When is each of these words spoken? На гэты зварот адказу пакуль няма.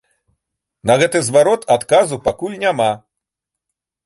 На 0.91 0.95
гэты 1.03 1.21
зварот 1.27 1.61
адказу 1.75 2.19
пакуль 2.29 2.57
няма. 2.65 2.89